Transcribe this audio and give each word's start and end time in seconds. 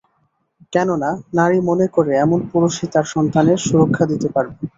কেননা, 0.73 1.09
নারী 1.33 1.57
মনে 1.69 1.85
করে 1.95 2.11
এমন 2.17 2.39
পুরুষই 2.51 2.87
তার 2.93 3.05
সন্তানের 3.13 3.59
সুরক্ষা 3.67 4.03
দিতে 4.11 4.27
পারবে। 4.35 4.61